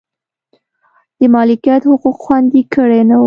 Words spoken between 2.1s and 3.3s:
خوندي کړي نه و.